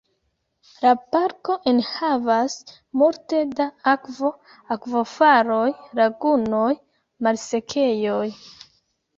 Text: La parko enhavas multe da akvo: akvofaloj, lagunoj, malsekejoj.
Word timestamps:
La 0.85 0.91
parko 1.15 1.57
enhavas 1.71 2.55
multe 3.01 3.43
da 3.59 3.67
akvo: 3.93 4.31
akvofaloj, 4.77 5.69
lagunoj, 6.01 6.71
malsekejoj. 7.29 8.27